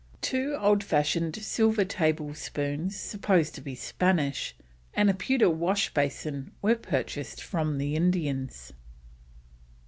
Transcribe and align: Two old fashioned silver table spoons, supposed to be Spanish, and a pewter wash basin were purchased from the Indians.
Two 0.23 0.55
old 0.59 0.83
fashioned 0.83 1.35
silver 1.35 1.85
table 1.85 2.33
spoons, 2.33 2.95
supposed 2.97 3.53
to 3.53 3.61
be 3.61 3.75
Spanish, 3.75 4.55
and 4.95 5.11
a 5.11 5.13
pewter 5.13 5.47
wash 5.47 5.93
basin 5.93 6.51
were 6.59 6.73
purchased 6.73 7.39
from 7.39 7.77
the 7.77 7.95
Indians. 7.95 8.73